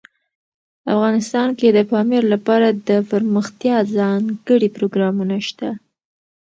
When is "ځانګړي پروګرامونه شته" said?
3.97-5.69